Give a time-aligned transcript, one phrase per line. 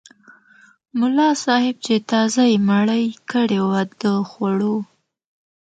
[0.99, 4.75] ملا صاحب چې تازه یې مړۍ کړې وه د خوړو.